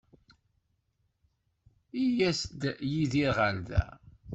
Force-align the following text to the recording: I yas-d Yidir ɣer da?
I 2.01 2.03
yas-d 2.17 2.61
Yidir 2.91 3.31
ɣer 3.37 3.55
da? 3.67 3.83